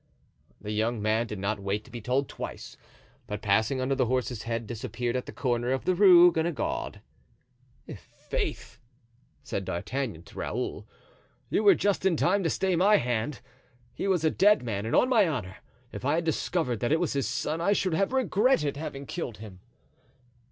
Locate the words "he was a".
13.93-14.31